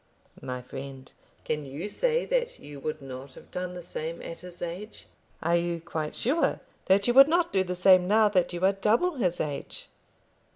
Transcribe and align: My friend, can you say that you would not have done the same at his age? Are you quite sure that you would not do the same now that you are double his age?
My 0.41 0.63
friend, 0.63 1.11
can 1.45 1.63
you 1.63 1.87
say 1.87 2.25
that 2.25 2.57
you 2.57 2.79
would 2.79 3.03
not 3.03 3.35
have 3.35 3.51
done 3.51 3.75
the 3.75 3.83
same 3.83 4.19
at 4.23 4.39
his 4.39 4.59
age? 4.59 5.05
Are 5.43 5.55
you 5.55 5.79
quite 5.79 6.15
sure 6.15 6.59
that 6.87 7.07
you 7.07 7.13
would 7.13 7.27
not 7.27 7.53
do 7.53 7.63
the 7.63 7.75
same 7.75 8.07
now 8.07 8.27
that 8.29 8.51
you 8.51 8.65
are 8.65 8.73
double 8.73 9.17
his 9.17 9.39
age? 9.39 9.89